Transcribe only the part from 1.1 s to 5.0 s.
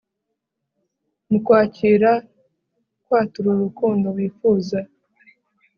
mu kwakira kwatura urukundo wifuza